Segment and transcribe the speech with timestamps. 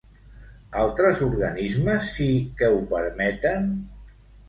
[0.83, 3.73] Altres organismes sí que ho permeten?